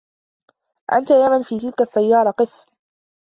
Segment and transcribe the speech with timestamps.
[0.93, 2.31] أنت يا من في تلك السيارة!
[2.31, 2.65] قِف!